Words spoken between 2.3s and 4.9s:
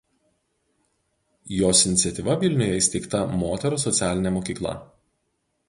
Vilniuje įsteigta moterų socialinė mokykla.